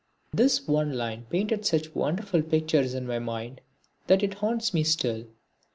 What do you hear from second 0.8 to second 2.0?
line painted such